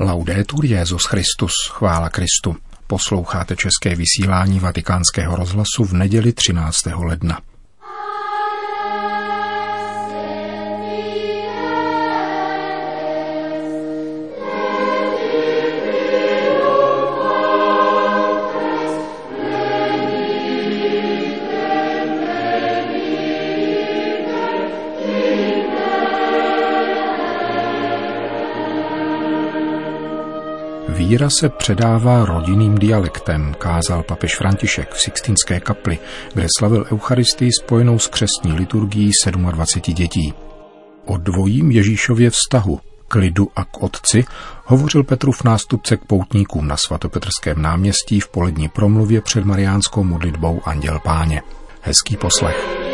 Laudetur 0.00 0.64
Jezus 0.64 1.04
Christus, 1.04 1.52
chvála 1.70 2.10
Kristu. 2.10 2.56
Posloucháte 2.86 3.56
české 3.56 3.94
vysílání 3.94 4.60
Vatikánského 4.60 5.36
rozhlasu 5.36 5.84
v 5.84 5.92
neděli 5.92 6.32
13. 6.32 6.76
ledna. 6.86 7.40
Víra 31.04 31.30
se 31.30 31.48
předává 31.48 32.24
rodinným 32.24 32.74
dialektem, 32.78 33.54
kázal 33.58 34.02
papež 34.02 34.36
František 34.36 34.94
v 34.94 35.00
Sixtinské 35.00 35.60
kapli, 35.60 35.98
kde 36.34 36.46
slavil 36.58 36.86
Eucharistii 36.92 37.50
spojenou 37.62 37.98
s 37.98 38.06
křestní 38.06 38.52
liturgií 38.52 39.10
27 39.26 39.94
dětí. 39.94 40.34
O 41.04 41.16
dvojím 41.16 41.70
Ježíšově 41.70 42.30
vztahu, 42.30 42.80
k 43.08 43.14
lidu 43.14 43.48
a 43.56 43.64
k 43.64 43.82
otci, 43.82 44.24
hovořil 44.64 45.04
Petrův 45.04 45.44
nástupce 45.44 45.96
k 45.96 46.04
poutníkům 46.04 46.68
na 46.68 46.76
svatopetrském 46.76 47.62
náměstí 47.62 48.20
v 48.20 48.28
polední 48.28 48.68
promluvě 48.68 49.20
před 49.20 49.44
mariánskou 49.44 50.04
modlitbou 50.04 50.60
Anděl 50.64 51.00
Páně. 51.04 51.42
Hezký 51.80 52.16
poslech. 52.16 52.93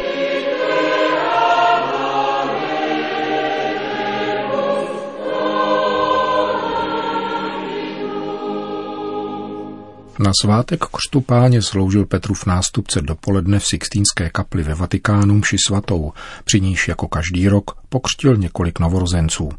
Na 10.24 10.32
svátek 10.42 10.84
křtu 10.84 11.20
páně 11.20 11.62
sloužil 11.62 12.06
Petrův 12.06 12.46
nástupce 12.46 13.00
dopoledne 13.00 13.58
v 13.58 13.66
Sixtínské 13.66 14.30
kapli 14.30 14.62
ve 14.62 14.74
Vatikánu 14.74 15.34
mši 15.34 15.56
svatou, 15.66 16.12
při 16.44 16.60
níž 16.60 16.88
jako 16.88 17.08
každý 17.08 17.48
rok 17.48 17.70
pokřtil 17.88 18.36
několik 18.36 18.78
novorozenců. 18.78 19.50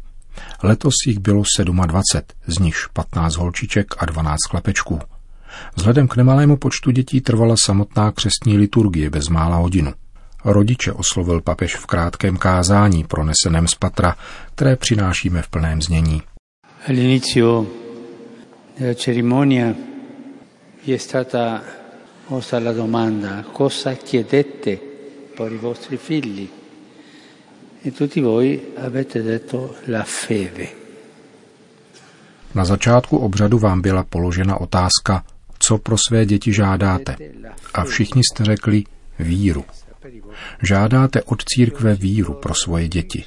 Letos 0.62 0.94
jich 1.06 1.18
bylo 1.18 1.42
27, 1.86 2.54
z 2.54 2.58
nichž 2.58 2.86
15 2.86 3.36
holčiček 3.36 3.94
a 3.98 4.06
12 4.06 4.38
klepečků. 4.50 4.98
Vzhledem 5.76 6.08
k 6.08 6.16
nemalému 6.16 6.56
počtu 6.56 6.90
dětí 6.90 7.20
trvala 7.20 7.54
samotná 7.64 8.12
křestní 8.12 8.58
liturgie 8.58 9.10
bez 9.10 9.28
mála 9.28 9.56
hodinu. 9.56 9.92
Rodiče 10.44 10.92
oslovil 10.92 11.40
papež 11.40 11.76
v 11.76 11.86
krátkém 11.86 12.36
kázání 12.36 13.04
proneseném 13.04 13.68
z 13.68 13.74
patra, 13.74 14.16
které 14.54 14.76
přinášíme 14.76 15.42
v 15.42 15.48
plném 15.48 15.82
znění. 15.82 16.22
All'inizio 16.88 17.66
della 18.78 18.94
cerimonia 18.94 19.91
stata 20.98 21.62
posta 22.26 22.58
la 22.58 22.72
domanda 22.72 23.44
cosa 23.52 23.92
chiedete 23.94 24.76
per 25.34 25.52
i 25.52 25.56
vostri 25.56 25.96
figli 25.96 26.50
e 27.82 27.92
tutti 27.92 28.20
voi 28.20 28.72
avete 28.76 29.22
detto 29.22 29.76
la 29.86 30.02
fede. 30.04 30.68
Na 32.54 32.64
začátku 32.64 33.16
obřadu 33.16 33.58
vám 33.58 33.80
byla 33.80 34.04
položena 34.04 34.60
otázka, 34.60 35.24
co 35.58 35.78
pro 35.78 35.96
své 35.98 36.26
děti 36.26 36.52
žádáte. 36.52 37.16
A 37.74 37.84
všichni 37.84 38.22
jste 38.24 38.44
řekli 38.44 38.84
víru. 39.18 39.64
Žádáte 40.62 41.22
od 41.22 41.44
církve 41.44 41.94
víru 41.94 42.34
pro 42.34 42.54
svoje 42.54 42.88
děti. 42.88 43.24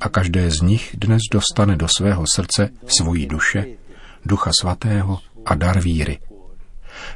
A 0.00 0.08
každé 0.08 0.50
z 0.50 0.60
nich 0.60 0.96
dnes 0.98 1.20
dostane 1.32 1.76
do 1.76 1.88
svého 1.88 2.24
srdce 2.34 2.68
svoji 2.86 3.26
duše, 3.26 3.66
ducha 4.24 4.50
svatého 4.60 5.18
a 5.44 5.54
dar 5.54 5.80
víry– 5.80 6.18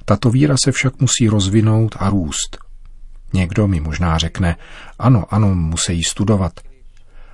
tato 0.05 0.31
víra 0.31 0.55
se 0.65 0.73
však 0.73 1.01
musí 1.01 1.29
rozvinout 1.29 1.97
a 1.98 2.11
růst. 2.11 2.59
Někdo 3.33 3.69
mi 3.69 3.80
možná 3.80 4.19
řekne, 4.19 4.57
ano, 4.98 5.24
ano, 5.30 5.55
musí 5.55 6.05
studovat. 6.05 6.52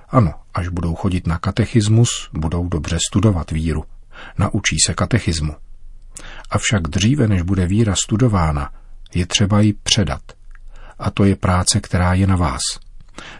Ano, 0.09 0.33
až 0.53 0.67
budou 0.67 0.95
chodit 0.95 1.27
na 1.27 1.37
katechismus, 1.37 2.29
budou 2.33 2.67
dobře 2.67 2.97
studovat 3.09 3.51
víru. 3.51 3.83
Naučí 4.37 4.77
se 4.85 4.93
katechismu. 4.93 5.55
Avšak 6.49 6.87
dříve, 6.87 7.27
než 7.27 7.41
bude 7.41 7.67
víra 7.67 7.95
studována, 7.95 8.69
je 9.13 9.25
třeba 9.25 9.61
ji 9.61 9.73
předat. 9.73 10.21
A 10.99 11.11
to 11.11 11.23
je 11.23 11.35
práce, 11.35 11.79
která 11.79 12.13
je 12.13 12.27
na 12.27 12.35
vás. 12.35 12.61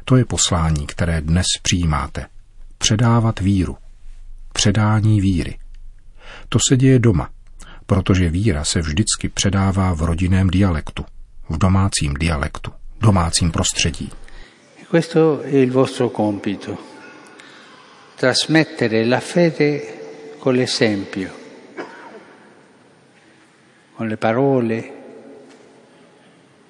To 0.06 0.16
je 0.16 0.26
poslání, 0.26 0.88
které 0.88 1.22
dnes 1.22 1.46
přijímáte. 1.62 2.26
Předávat 2.78 3.40
víru. 3.40 3.78
Předání 4.54 5.22
víry. 5.22 5.60
To 6.50 6.60
se 6.70 6.78
děje 6.78 7.00
doma, 7.00 7.30
protože 7.94 8.30
víra 8.30 8.64
se 8.64 8.80
vždycky 8.80 9.30
předává 9.30 9.94
v 9.94 10.02
rodinném 10.02 10.50
dialektu, 10.50 11.06
v 11.50 11.58
domácím 11.58 12.14
dialektu, 12.14 12.72
domácím 13.02 13.52
prostředí. 13.52 14.10
Questo 14.92 15.42
è 15.42 15.56
il 15.56 15.72
vostro 15.72 16.10
compito. 16.10 16.78
Trasmettere 18.20 19.06
la 19.06 19.20
fede 19.20 19.82
con 20.40 20.56
l'esempio, 20.56 21.30
con 23.98 24.08
le 24.08 24.18
parole, 24.18 24.84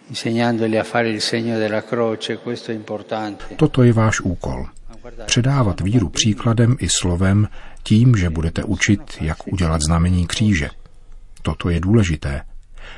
insegnandoli 0.09 0.79
a 0.79 0.83
fare 0.83 1.09
il 1.09 1.21
segno 1.21 1.57
della 1.57 1.81
croce, 1.81 2.37
questo 2.37 2.71
è 2.71 2.75
importante. 2.75 3.55
Toto 3.55 3.83
je 3.83 3.93
váš 3.93 4.21
úkol. 4.21 4.67
Předávat 5.25 5.81
víru 5.81 6.09
příkladem 6.09 6.75
i 6.79 6.89
slovem 6.89 7.47
tím, 7.83 8.15
že 8.15 8.29
budete 8.29 8.63
učit, 8.63 9.01
jak 9.21 9.47
udělat 9.47 9.81
znamení 9.81 10.27
kříže– 10.27 10.69
Toto 11.43 11.69
je 11.69 11.79
důležité. 11.79 12.41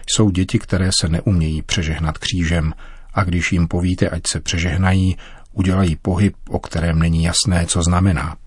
Jsou 0.08 0.30
děti, 0.30 0.60
které 0.60 0.90
se 1.00 1.10
neumějí 1.10 1.62
přežehnat 1.62 2.18
křížem 2.18 2.74
a 3.14 3.24
když 3.24 3.52
jim 3.52 3.68
povíte, 3.68 4.10
ať 4.10 4.28
se 4.28 4.40
přežehnají, 4.40 5.18
udělají 5.54 5.96
pohyb, 5.96 6.36
o 6.50 6.60
kterém 6.60 7.00
není 7.00 7.24
jasné, 7.24 7.66
co 7.66 7.84
znamená. 7.84 8.38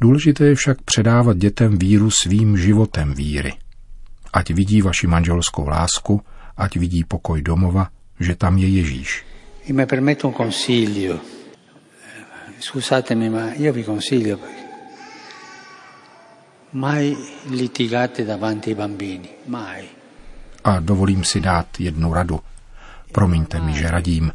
Důležité 0.00 0.44
je 0.44 0.54
však 0.54 0.82
předávat 0.82 1.36
dětem 1.36 1.78
víru 1.78 2.10
svým 2.10 2.58
životem 2.58 3.14
víry. 3.14 3.52
Ať 4.32 4.50
vidí 4.50 4.82
vaši 4.82 5.06
manželskou 5.06 5.68
lásku, 5.68 6.22
ať 6.56 6.76
vidí 6.76 7.04
pokoj 7.04 7.42
domova, 7.42 7.88
že 8.20 8.34
tam 8.34 8.58
je 8.58 8.68
Ježíš. 8.68 9.24
un 10.24 10.32
consiglio. 10.32 11.18
Scusatemi, 12.60 13.30
ma 13.30 13.52
io 13.54 13.72
vi 13.72 13.84
consiglio 13.84 14.38
Mai 16.72 17.16
litigate 17.50 18.24
davanti 18.24 18.74
bambini, 18.74 19.28
mai. 19.46 19.84
A 20.64 20.80
dovolím 20.80 21.24
si 21.24 21.40
dát 21.40 21.80
jednu 21.80 22.12
radu. 22.12 22.40
Promiňte 23.12 23.60
mi, 23.60 23.74
že 23.74 23.90
radím, 23.90 24.32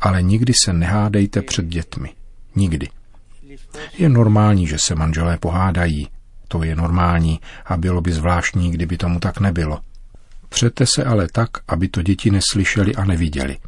ale 0.00 0.22
nikdy 0.22 0.52
se 0.64 0.72
nehádejte 0.72 1.42
před 1.42 1.66
dětmi. 1.66 2.12
Nikdy. 2.54 2.88
Je 3.98 4.08
normální, 4.08 4.66
že 4.66 4.76
se 4.86 4.94
manželé 4.94 5.38
pohádají. 5.38 6.08
To 6.48 6.62
je 6.62 6.76
normální 6.76 7.40
a 7.66 7.76
bylo 7.76 8.00
by 8.00 8.12
zvláštní, 8.12 8.70
kdyby 8.70 8.96
tomu 8.96 9.20
tak 9.20 9.40
nebylo. 9.40 9.80
Přete 10.48 10.86
se 10.86 11.04
ale 11.04 11.28
tak, 11.32 11.50
aby 11.68 11.88
to 11.88 12.02
děti 12.02 12.30
neslyšeli 12.30 12.94
a 12.94 13.04
neviděli. 13.04 13.58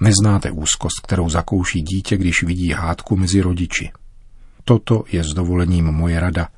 Neznáte 0.00 0.50
úzkost, 0.50 1.00
kterou 1.00 1.28
zakouší 1.28 1.82
dítě, 1.82 2.16
když 2.16 2.42
vidí 2.42 2.72
hádku 2.72 3.16
mezi 3.16 3.40
rodiči. 3.40 3.90
Toto 4.64 5.04
je 5.12 5.24
s 5.24 5.34
dovolením 5.34 5.84
moje 5.84 6.20
rada, 6.20 6.48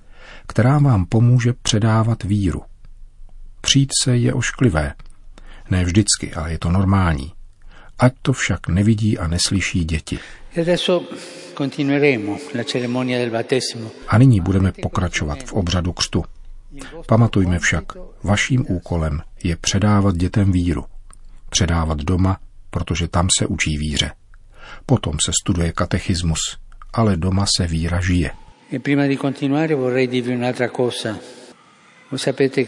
která 0.51 0.79
vám 0.79 1.07
pomůže 1.07 1.53
předávat 1.53 2.23
víru. 2.23 2.63
Přijít 3.61 3.91
se 4.03 4.17
je 4.17 4.35
ošklivé. 4.35 4.95
Ne 5.71 5.85
vždycky, 5.85 6.35
ale 6.35 6.53
je 6.53 6.59
to 6.59 6.71
normální. 6.71 7.33
Ať 7.99 8.13
to 8.23 8.33
však 8.33 8.69
nevidí 8.69 9.19
a 9.19 9.27
neslyší 9.27 9.85
děti. 9.85 10.19
A 14.09 14.19
nyní 14.19 14.41
budeme 14.41 14.73
pokračovat 14.73 15.43
v 15.43 15.53
obřadu 15.53 15.93
křtu. 15.93 16.25
Pamatujme 17.07 17.59
však, 17.59 17.85
vaším 18.23 18.65
úkolem 18.69 19.23
je 19.45 19.57
předávat 19.57 20.17
dětem 20.17 20.53
víru. 20.53 20.85
Předávat 21.51 21.99
doma, 21.99 22.41
protože 22.71 23.09
tam 23.09 23.29
se 23.39 23.47
učí 23.47 23.79
víře. 23.79 24.13
Potom 24.87 25.17
se 25.25 25.33
studuje 25.43 25.73
katechismus, 25.73 26.41
ale 26.93 27.17
doma 27.17 27.47
se 27.57 27.67
víra 27.67 28.01
žije. 28.01 28.31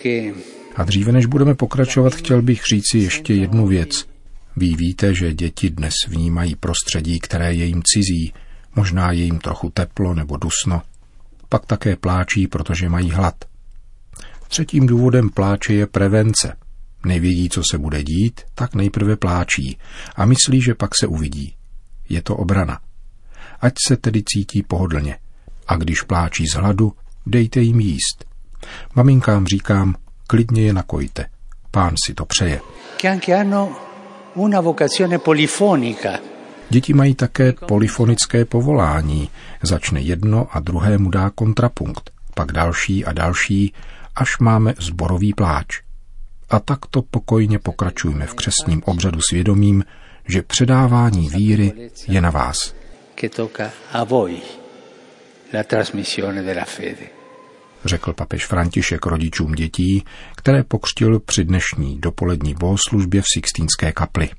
E. 0.05 0.33
A 0.77 0.85
dříve 0.85 1.13
než 1.13 1.27
budeme 1.27 1.55
pokračovat, 1.55 2.15
chtěl 2.15 2.43
bych 2.43 2.63
říci 2.65 2.99
ještě 2.99 3.35
jednu 3.35 3.67
věc. 3.67 4.07
Vy 4.57 4.67
víte, 4.77 5.15
že 5.15 5.35
děti 5.35 5.71
dnes 5.71 5.95
vnímají 6.09 6.57
prostředí, 6.57 7.21
které 7.21 7.55
je 7.55 7.65
jim 7.65 7.83
cizí, 7.85 8.33
možná 8.77 9.13
je 9.13 9.25
jim 9.25 9.39
trochu 9.39 9.71
teplo 9.71 10.15
nebo 10.15 10.37
dusno. 10.37 10.83
Pak 11.49 11.67
také 11.67 11.97
pláčí, 11.97 12.47
protože 12.47 12.89
mají 12.89 13.11
hlad. 13.11 13.45
Třetím 14.49 14.87
důvodem 14.87 15.31
pláče 15.31 15.75
je 15.75 15.87
prevence. 15.87 16.57
Nevědí, 17.07 17.49
co 17.49 17.63
se 17.71 17.79
bude 17.79 18.03
dít, 18.03 18.41
tak 18.55 18.75
nejprve 18.75 19.17
pláčí 19.17 19.79
a 20.17 20.27
myslí, 20.27 20.63
že 20.63 20.75
pak 20.75 20.91
se 21.01 21.07
uvidí. 21.07 21.55
Je 22.09 22.23
to 22.23 22.37
obrana. 22.37 22.81
Ať 23.61 23.73
se 23.87 23.97
tedy 23.97 24.23
cítí 24.27 24.63
pohodlně– 24.63 25.19
a 25.67 25.77
když 25.77 26.03
pláčí 26.03 26.47
z 26.47 26.55
hladu, 26.55 26.93
dejte 27.27 27.61
jim 27.61 27.81
jíst. 27.81 28.25
Maminkám 28.95 29.47
říkám, 29.47 29.95
klidně 30.27 30.63
je 30.63 30.73
nakojte. 30.73 31.27
Pán 31.71 31.95
si 32.07 32.15
to 32.15 32.25
přeje. 32.25 32.61
Děti 36.71 36.95
mají 36.95 37.15
také 37.15 37.53
polyfonické 37.53 38.45
povolání. 38.45 39.31
Začne 39.63 40.01
jedno 40.01 40.49
a 40.53 40.61
druhému 40.61 41.11
dá 41.11 41.31
kontrapunkt, 41.31 42.11
pak 42.35 42.53
další 42.53 43.05
a 43.05 43.13
další, 43.13 43.73
až 44.17 44.39
máme 44.39 44.75
zborový 44.79 45.35
pláč. 45.35 45.81
A 46.51 46.61
takto 46.61 47.03
pokojně 47.03 47.59
pokračujeme 47.59 48.27
v 48.27 48.35
křesním 48.35 48.83
obřadu 48.85 49.19
svědomím, 49.31 49.85
že 50.29 50.43
předávání 50.43 51.29
víry 51.29 51.91
je 52.09 52.21
na 52.21 52.31
vás. 52.31 52.75
Řekl 57.85 58.13
papež 58.13 58.47
František 58.47 59.07
rodičům 59.07 59.53
dětí, 59.53 60.05
které 60.37 60.65
pokřtil 60.65 61.21
při 61.21 61.45
dnešní 61.45 61.99
dopolední 62.01 62.55
bohoslužbě 62.55 63.23
v 63.23 63.25
Sixtínské 63.35 63.93
kapli. 63.93 64.31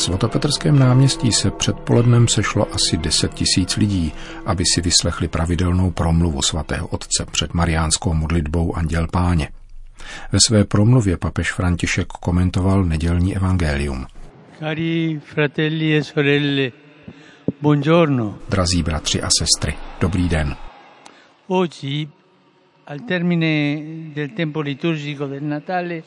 Svatopetrském 0.00 0.78
náměstí 0.78 1.32
se 1.32 1.50
předpolednem 1.50 2.28
sešlo 2.28 2.74
asi 2.74 2.96
10 2.96 3.34
tisíc 3.34 3.76
lidí, 3.76 4.12
aby 4.46 4.64
si 4.74 4.80
vyslechli 4.80 5.28
pravidelnou 5.28 5.90
promluvu 5.90 6.42
svatého 6.42 6.86
otce 6.86 7.26
před 7.32 7.54
mariánskou 7.54 8.14
modlitbou 8.14 8.76
Anděl 8.76 9.06
Páně. 9.12 9.48
Ve 10.32 10.38
své 10.46 10.64
promluvě 10.64 11.16
papež 11.16 11.52
František 11.52 12.06
komentoval 12.06 12.84
nedělní 12.84 13.36
evangelium. 13.36 14.06
Cari 14.58 15.20
fratelli 15.24 15.96
e 15.96 16.04
sorelle, 16.04 16.72
buongiorno. 17.60 18.38
Drazí 18.48 18.82
bratři 18.82 19.22
a 19.22 19.28
sestry, 19.38 19.74
dobrý 20.00 20.28
den. 20.28 20.56
Oggi, 21.46 22.08
al 22.86 22.98
termine 22.98 23.82
del 24.14 24.28
tempo 24.36 24.60
liturgico 24.60 25.26
del 25.26 25.42
Natale, 25.42 26.02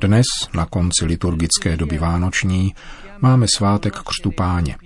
Dnes, 0.00 0.26
na 0.54 0.66
konci 0.66 1.04
liturgické 1.04 1.76
doby 1.76 1.98
vánoční, 1.98 2.74
máme 3.20 3.46
svátek 3.56 3.94
křtu 3.94 4.30
páně. 4.30 4.76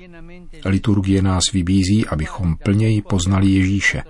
Liturgie 0.64 1.22
nás 1.22 1.42
vybízí, 1.52 2.06
abychom 2.06 2.56
plněji 2.56 3.02
poznali 3.02 3.46
Ježíše, 3.46 4.02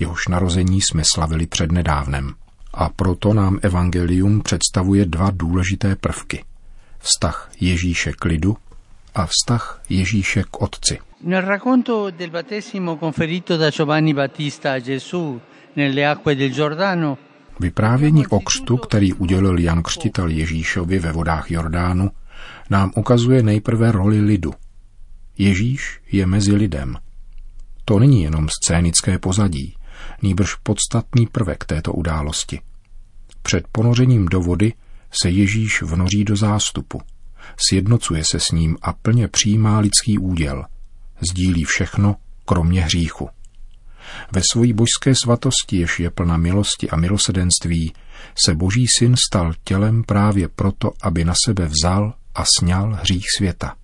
jehož 0.00 0.28
narození 0.28 0.80
jsme 0.80 1.02
slavili 1.14 1.46
přednedávnem. 1.46 2.34
A 2.74 2.88
proto 2.88 3.34
nám 3.34 3.58
evangelium 3.62 4.40
představuje 4.40 5.04
dva 5.04 5.30
důležité 5.34 5.96
prvky. 5.96 6.44
Vztah 6.98 7.50
Ježíše 7.60 8.12
k 8.12 8.24
lidu 8.24 8.56
a 9.14 9.26
vztah 9.26 9.82
Ježíše 9.88 10.42
k 10.50 10.62
Otci. 10.62 10.98
Nel 11.20 11.40
racconto 11.40 12.10
del 12.10 12.30
battesimo 12.30 12.96
conferito 12.96 13.56
da 13.56 13.70
Giovanni 13.70 14.14
Battista 14.14 14.72
a 14.72 14.80
Gesù 14.80 15.40
nelle 15.76 16.06
acque 16.06 16.34
del 16.34 16.50
Giordano. 16.50 17.18
Vyprávění 17.60 18.26
o 18.26 18.40
křtu, 18.40 18.76
který 18.76 19.12
udělil 19.12 19.58
Jan 19.58 19.82
Křtitel 19.82 20.28
Ježíšovi 20.28 20.98
ve 20.98 21.12
vodách 21.12 21.50
Jordánu, 21.50 22.10
nám 22.70 22.92
ukazuje 22.96 23.42
nejprve 23.42 23.92
roli 23.92 24.20
lidu. 24.20 24.52
Ježíš 25.38 26.00
je 26.12 26.26
mezi 26.26 26.52
lidem. 26.52 26.96
To 27.84 27.98
není 27.98 28.22
jenom 28.22 28.48
scénické 28.62 29.18
pozadí, 29.18 29.76
nýbrž 30.22 30.54
podstatný 30.54 31.26
prvek 31.26 31.64
této 31.64 31.92
události. 31.92 32.60
Před 33.42 33.64
ponořením 33.72 34.26
do 34.26 34.40
vody 34.40 34.72
se 35.22 35.30
Ježíš 35.30 35.82
vnoří 35.82 36.24
do 36.24 36.36
zástupu, 36.36 37.00
sjednocuje 37.68 38.24
se 38.24 38.40
s 38.40 38.50
ním 38.50 38.76
a 38.82 38.92
plně 38.92 39.28
přijímá 39.28 39.78
lidský 39.78 40.18
úděl. 40.18 40.64
Sdílí 41.30 41.64
všechno, 41.64 42.16
kromě 42.44 42.82
hříchu. 42.82 43.28
Ve 44.32 44.42
svojí 44.52 44.72
božské 44.72 45.14
svatosti, 45.14 45.76
jež 45.76 46.00
je 46.00 46.10
plná 46.10 46.36
milosti 46.36 46.90
a 46.90 46.96
milosedenství, 46.96 47.92
se 48.44 48.54
boží 48.54 48.86
syn 48.98 49.14
stal 49.28 49.52
tělem 49.64 50.04
právě 50.04 50.48
proto, 50.48 50.92
aby 51.02 51.24
na 51.24 51.34
sebe 51.46 51.66
vzal 51.66 52.14
a 52.34 52.44
sňal 52.58 52.94
hřích 52.94 53.24
světa. 53.38 53.76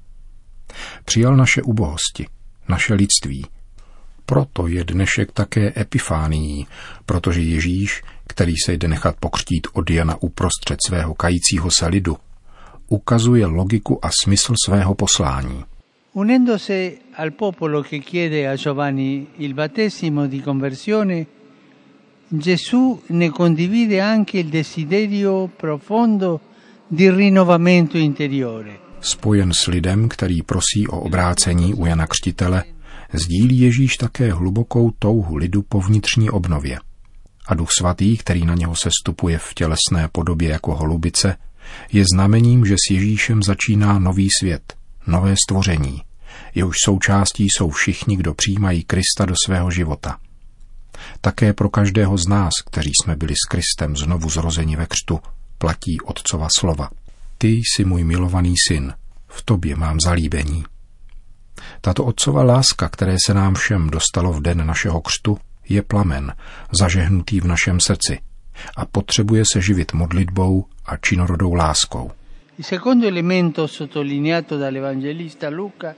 Přijal 1.04 1.36
naše 1.36 1.62
ubohosti, 1.62 2.26
naše 2.68 2.94
lidství. 2.94 3.46
Proto 4.26 4.66
je 4.66 4.84
dnešek 4.84 5.32
také 5.32 5.72
epifánií, 5.80 6.66
protože 7.06 7.40
Ježíš, 7.40 8.02
který 8.26 8.52
se 8.66 8.72
jde 8.72 8.88
nechat 8.88 9.16
pokřtít 9.20 9.66
od 9.72 9.90
Jana 9.90 10.16
uprostřed 10.22 10.78
svého 10.86 11.14
kajícího 11.14 11.70
se 11.70 11.86
lidu, 11.86 12.16
ukazuje 12.88 13.46
logiku 13.46 13.98
a 14.02 14.08
smysl 14.22 14.54
svého 14.64 14.94
poslání. 14.94 15.64
Unendosi 16.12 16.98
al 17.16 17.30
popolo 17.30 17.82
che 17.82 17.98
chiede 17.98 18.48
a 18.48 18.56
Giovanni 18.56 19.26
il 19.38 19.54
battesimo 19.54 20.26
di 20.26 20.40
conversione, 20.40 21.26
Gesù 22.28 23.02
ne 23.08 23.30
condivide 23.30 24.00
anche 24.00 24.38
il 24.38 24.48
desiderio 24.48 25.48
profondo 25.56 26.40
di 26.88 27.10
rinnovamento 27.10 27.96
interiore. 27.98 28.78
Spojen 29.00 29.52
s 29.52 29.66
lidem, 29.66 30.08
který 30.08 30.42
prosí 30.42 30.88
o 30.88 31.00
obrácení 31.00 31.74
u 31.74 31.86
Jana 31.86 32.06
Křtitele, 32.06 32.64
sdílí 33.12 33.60
Ježíš 33.60 33.96
také 33.96 34.32
hlubokou 34.32 34.90
touhu 34.98 35.36
lidu 35.36 35.62
po 35.62 35.80
vnitřní 35.80 36.30
obnově. 36.30 36.78
A 37.48 37.54
Duch 37.54 37.68
Svatý, 37.78 38.16
který 38.16 38.46
na 38.46 38.54
něho 38.54 38.76
sestupuje 38.76 39.38
v 39.38 39.54
tělesné 39.54 40.08
podobě 40.12 40.48
jako 40.48 40.74
holubice, 40.74 41.36
je 41.92 42.04
znamením, 42.14 42.66
že 42.66 42.74
s 42.74 42.90
Ježíšem 42.90 43.42
začíná 43.42 43.98
nový 43.98 44.28
svět, 44.40 44.74
nové 45.06 45.34
stvoření, 45.46 46.02
jehož 46.54 46.76
součástí 46.84 47.46
jsou 47.50 47.70
všichni, 47.70 48.16
kdo 48.16 48.34
přijímají 48.34 48.84
Krista 48.84 49.24
do 49.24 49.34
svého 49.44 49.70
života. 49.70 50.18
Také 51.20 51.52
pro 51.52 51.68
každého 51.68 52.18
z 52.18 52.28
nás, 52.28 52.52
kteří 52.66 52.90
jsme 53.02 53.16
byli 53.16 53.34
s 53.34 53.48
Kristem 53.48 53.96
znovu 53.96 54.30
zrozeni 54.30 54.76
ve 54.76 54.86
křtu, 54.86 55.20
platí 55.58 56.00
Otcova 56.00 56.48
slova. 56.58 56.90
Ty 57.38 57.48
jsi 57.48 57.84
můj 57.84 58.04
milovaný 58.04 58.54
syn, 58.68 58.92
v 59.28 59.42
tobě 59.42 59.76
mám 59.76 60.00
zalíbení. 60.00 60.64
Tato 61.80 62.04
otcova 62.04 62.42
láska, 62.42 62.88
které 62.88 63.16
se 63.26 63.34
nám 63.34 63.54
všem 63.54 63.90
dostalo 63.90 64.32
v 64.32 64.42
den 64.42 64.66
našeho 64.66 65.00
křtu, 65.00 65.38
je 65.68 65.82
plamen, 65.82 66.32
zažehnutý 66.78 67.40
v 67.40 67.46
našem 67.46 67.80
srdci 67.80 68.18
a 68.76 68.86
potřebuje 68.86 69.42
se 69.52 69.60
živit 69.60 69.92
modlitbou 69.92 70.64
a 70.86 70.96
činorodou 70.96 71.54
láskou. 71.54 72.10
Il 72.58 72.64
secondo 72.64 73.06
elemento 73.06 73.68
sottolineato 73.68 74.58
dall'evangelista 74.58 75.48
Luca 75.48 75.94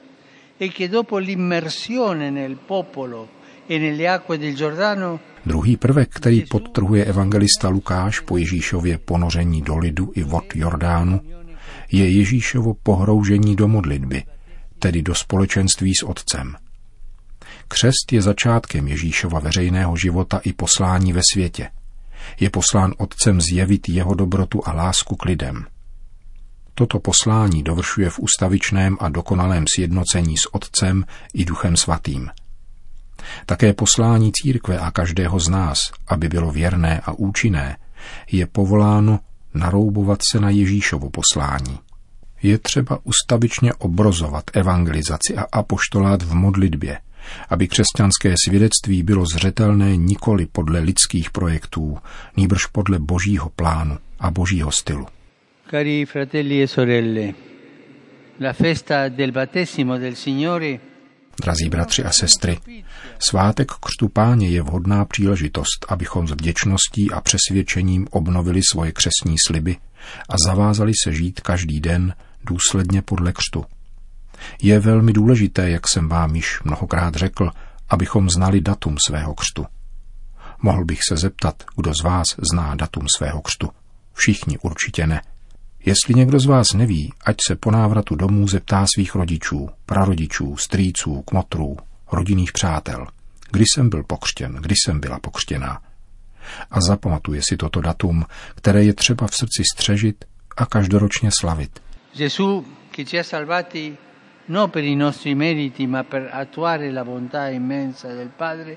e 0.58 0.68
che 0.68 0.88
dopo 0.88 1.18
l'immersione 1.18 2.30
nel 2.30 2.56
popolo 2.56 3.28
e 3.66 3.78
nelle 3.78 4.08
acque 4.08 4.38
del 4.38 4.54
Giordano 4.54 5.20
Druhý 5.46 5.76
prvek, 5.76 6.08
který 6.08 6.42
podtrhuje 6.42 7.04
evangelista 7.04 7.68
Lukáš 7.68 8.20
po 8.20 8.36
Ježíšově 8.36 8.98
ponoření 8.98 9.62
do 9.62 9.78
lidu 9.78 10.12
i 10.14 10.22
vod 10.22 10.44
Jordánu, 10.54 11.20
je 11.92 12.10
Ježíšovo 12.10 12.74
pohroužení 12.74 13.56
do 13.56 13.68
modlitby, 13.68 14.22
tedy 14.78 15.02
do 15.02 15.14
společenství 15.14 15.94
s 15.94 16.02
Otcem. 16.02 16.56
Křest 17.68 18.12
je 18.12 18.22
začátkem 18.22 18.88
Ježíšova 18.88 19.40
veřejného 19.40 19.96
života 19.96 20.40
i 20.44 20.52
poslání 20.52 21.12
ve 21.12 21.20
světě. 21.32 21.68
Je 22.40 22.50
poslán 22.50 22.94
Otcem 22.98 23.40
zjevit 23.40 23.88
jeho 23.88 24.14
dobrotu 24.14 24.60
a 24.64 24.72
lásku 24.72 25.16
k 25.16 25.24
lidem. 25.24 25.66
Toto 26.74 26.98
poslání 26.98 27.62
dovršuje 27.62 28.10
v 28.10 28.18
ustavičném 28.18 28.96
a 29.00 29.08
dokonalém 29.08 29.64
sjednocení 29.74 30.36
s 30.36 30.54
Otcem 30.54 31.04
i 31.34 31.44
Duchem 31.44 31.76
Svatým. 31.76 32.30
Také 33.46 33.72
poslání 33.72 34.32
církve 34.32 34.78
a 34.78 34.90
každého 34.90 35.40
z 35.40 35.48
nás, 35.48 35.78
aby 36.08 36.28
bylo 36.28 36.52
věrné 36.52 37.00
a 37.04 37.12
účinné, 37.12 37.76
je 38.32 38.46
povoláno 38.46 39.20
naroubovat 39.54 40.18
se 40.32 40.40
na 40.40 40.50
Ježíšovo 40.50 41.10
poslání. 41.10 41.78
Je 42.42 42.58
třeba 42.58 42.98
ustavičně 43.04 43.74
obrozovat 43.74 44.44
evangelizaci 44.52 45.36
a 45.36 45.44
apoštolát 45.52 46.22
v 46.22 46.34
modlitbě, 46.34 46.98
aby 47.49 47.68
křesťanské 47.68 48.34
svědectví 48.44 49.02
bylo 49.02 49.25
zřetelné 49.26 49.96
nikoli 49.96 50.46
podle 50.46 50.80
lidských 50.80 51.30
projektů, 51.30 51.99
nýbrž 52.37 52.66
podle 52.66 52.99
božího 52.99 53.49
plánu 53.49 53.99
a 54.20 54.30
božího 54.30 54.72
stylu. 54.72 55.06
Cari 55.70 56.06
fratelli 56.06 56.62
e 56.62 56.68
sorelle, 56.68 57.34
La 58.40 58.52
festa 58.52 59.08
del 59.08 59.32
battesimo 59.32 59.99
del 59.99 60.14
Signore 60.14 60.78
Drazí 61.42 61.68
bratři 61.68 62.04
a 62.04 62.12
sestry, 62.12 62.58
svátek 63.28 63.72
křtu 63.72 64.08
páně 64.08 64.49
je 64.49 64.62
vhodná 64.62 65.04
příležitost, 65.04 65.87
abychom 65.88 66.28
s 66.28 66.30
vděčností 66.30 67.10
a 67.12 67.20
přesvědčením 67.20 68.06
obnovili 68.10 68.60
svoje 68.70 68.92
křesní 68.92 69.37
sliby 69.46 69.76
a 70.28 70.34
zavázali 70.46 70.92
se 71.04 71.12
žít 71.12 71.40
každý 71.40 71.80
den 71.80 72.14
důsledně 72.46 73.02
podle 73.02 73.32
křtu. 73.32 73.64
Je 74.62 74.80
velmi 74.80 75.12
důležité, 75.12 75.70
jak 75.70 75.88
jsem 75.88 76.09
vám 76.09 76.37
již 76.37 76.62
mnohokrát 76.64 77.14
řekl, 77.14 77.50
abychom 77.88 78.30
znali 78.30 78.61
datum 78.61 78.97
svého 79.06 79.35
křtu. 79.35 79.66
Mohl 80.62 80.85
bych 80.85 80.99
se 81.09 81.16
zeptat, 81.16 81.62
kdo 81.76 81.92
z 82.00 82.02
vás 82.02 82.26
zná 82.52 82.75
datum 82.75 83.06
svého 83.16 83.40
křtu. 83.42 83.70
Všichni 84.14 84.59
určitě 84.59 85.06
ne. 85.06 85.23
Jestli 85.85 86.14
někdo 86.14 86.40
z 86.40 86.47
vás 86.47 86.73
neví, 86.73 87.12
ať 87.25 87.37
se 87.47 87.56
po 87.56 87.70
návratu 87.70 88.14
domů 88.14 88.49
zeptá 88.49 88.87
svých 88.94 89.14
rodičů, 89.14 89.68
prarodičů, 89.87 90.56
strýců, 90.56 91.23
kmotrů, 91.23 91.76
rodinných 92.12 92.52
přátel. 92.52 93.06
Kdy 93.50 93.64
jsem 93.64 93.90
byl 93.90 94.04
pokřtěn, 94.04 94.52
kdy 94.52 94.75
jsem 94.75 95.00
byla 95.00 95.18
pokřtěná. 95.18 95.82
A 96.70 96.80
zapamatuje 96.80 97.40
si 97.49 97.56
toto 97.56 97.80
datum, 97.80 98.25
které 98.54 98.85
je 98.85 98.94
třeba 98.94 99.26
v 99.26 99.35
srdci 99.35 99.62
střežit 99.75 100.25
a 100.56 100.66
každoročně 100.66 101.30
slavit. 101.40 101.82
Gesù 102.16 102.64
che 102.97 103.04
ci 103.04 103.25
salvati 103.25 103.97
non 104.50 104.71
per 104.71 104.85
i 104.85 104.95
nostri 104.95 105.35
meriti, 105.35 105.87
ma 105.87 106.02
per 106.04 106.28
attuare 106.33 106.90
la 106.90 107.04
bontà 107.04 107.49
immensa 107.49 108.12
del 108.14 108.30
Padre, 108.37 108.76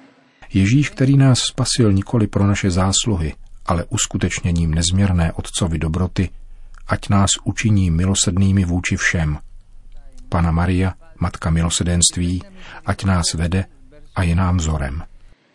Ježíš, 0.54 0.90
který 0.90 1.18
nás 1.18 1.40
spasil 1.40 1.94
nikoli 1.94 2.28
pro 2.28 2.48
naše 2.48 2.72
zásluhy, 2.72 3.34
ale 3.66 3.86
uskutečněním 3.90 4.74
nezměrné 4.74 5.34
Otcovy 5.34 5.78
dobroty, 5.78 6.30
ať 6.88 7.10
nás 7.10 7.30
učiní 7.44 7.92
milosednými 7.92 8.66
vůči 8.66 8.96
všem. 8.96 9.38
Pana 10.30 10.52
Maria, 10.52 10.94
Matka 11.20 11.50
milosedenství, 11.50 12.44
ať 12.86 13.04
nás 13.04 13.34
vede 13.34 13.66
a 14.16 14.24
je 14.24 14.36
nám 14.36 14.58
vzorem. 14.58 15.04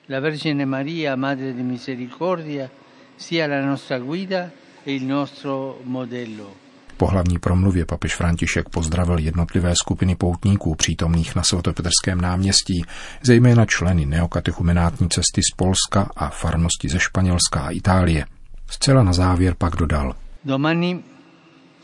la 0.09 0.21
Vergine 0.21 0.65
Maria, 0.65 1.17
Madre 1.17 1.55
di 1.55 1.63
Misericordia, 1.63 2.71
sia 3.17 3.47
la 3.47 3.61
nostra 3.61 3.99
guida 3.99 4.51
e 4.83 4.95
il 4.95 5.05
nostro 5.05 5.81
modello. 5.85 6.68
Po 6.99 7.07
hlavní 7.07 7.38
promluvě 7.38 7.85
papež 7.87 8.14
František 8.14 8.69
pozdravil 8.69 9.19
jednotlivé 9.19 9.75
skupiny 9.76 10.17
poutníků 10.17 10.75
přítomných 10.75 11.37
na 11.37 11.43
svatopetrském 11.43 12.21
náměstí, 12.21 12.85
zejména 13.23 13.67
členy 13.67 14.07
neokatechumenátní 14.07 15.09
cesty 15.09 15.40
z 15.52 15.57
Polska 15.57 16.11
a 16.17 16.28
farnosti 16.28 16.88
ze 16.88 16.99
Španělska 16.99 17.61
a 17.61 17.71
Itálie. 17.71 18.25
Zcela 18.71 19.02
na 19.02 19.12
závěr 19.12 19.55
pak 19.59 19.76
dodal. 19.76 20.14
Domani, 20.45 21.00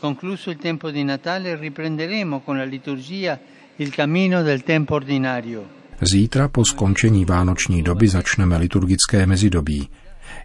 concluso 0.01 0.51
il 0.51 0.57
tempo 0.57 0.91
di 0.91 1.03
Natale, 1.03 1.55
riprenderemo 1.55 2.39
con 2.39 2.57
la 2.57 2.63
liturgia 2.63 3.39
il 3.77 3.91
cammino 3.91 4.43
del 4.43 4.61
tempo 4.61 4.95
ordinario. 4.95 5.63
Zítra 6.01 6.47
po 6.47 6.65
skončení 6.65 7.25
vánoční 7.25 7.83
doby 7.83 8.07
začneme 8.07 8.57
liturgické 8.57 9.25
mezidobí. 9.25 9.89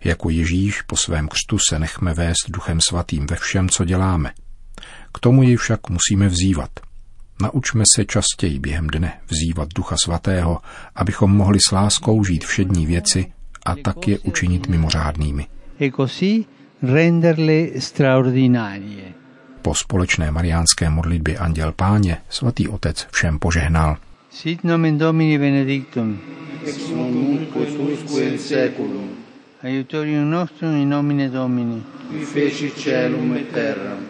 Jako 0.05 0.31
Ježíš 0.31 0.83
po 0.83 0.97
svém 0.97 1.29
křtu 1.29 1.59
se 1.69 1.79
nechme 1.79 2.15
vést 2.15 2.49
duchem 2.49 2.81
svatým 2.81 3.27
ve 3.27 3.37
všem, 3.37 3.69
co 3.69 3.85
děláme. 3.85 4.31
K 5.15 5.19
tomu 5.21 5.43
ji 5.43 5.57
však 5.57 5.81
musíme 5.91 6.29
vzývat. 6.29 6.71
Naučme 7.43 7.85
se 7.95 8.05
častěji 8.05 8.59
během 8.59 8.87
dne 8.87 9.13
vzývat 9.29 9.69
Ducha 9.75 9.97
Svatého, 10.05 10.59
abychom 10.95 11.31
mohli 11.37 11.59
s 11.69 11.73
láskou 11.73 12.25
žít 12.25 12.45
všední 12.45 12.87
věci 12.87 13.33
a 13.67 13.75
tak 13.77 14.09
je 14.09 14.19
učinit 14.19 14.69
mimořádnými. 14.69 15.47
Così 15.97 16.45
renderle 16.83 17.81
straordinarie. 17.81 19.05
Po 19.63 19.75
společné 19.75 20.31
mariánské 20.31 20.91
modlitbě 20.91 21.39
Anděl 21.39 21.73
Páně 21.73 22.17
svatý 22.29 22.69
otec 22.69 23.07
všem 23.13 23.39
požehnal. 23.39 23.97
Sit 24.31 24.65
nomen 24.65 24.99
Domini 24.99 25.39
benedictum, 25.39 26.21
ex 26.67 26.89
nunc 26.89 27.49
usque 27.79 28.25
in 28.25 28.39
seculum, 28.39 29.09
aiutorium 29.63 30.31
nostrum 30.31 30.77
in 30.77 30.89
nomine 30.89 31.29
Domini. 31.29 31.83
qui 32.11 32.25
feci 32.25 32.71
celum 32.71 33.37
et 33.37 33.49
terram. 33.53 34.10